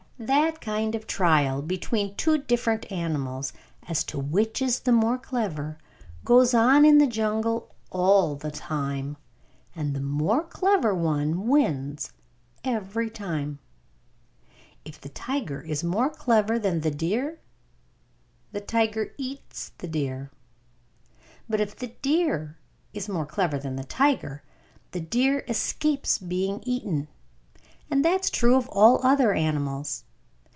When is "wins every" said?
11.47-13.09